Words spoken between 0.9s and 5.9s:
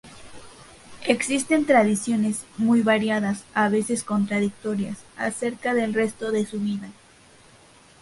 Existen tradiciones, muy variadas, a veces contradictorias, acerca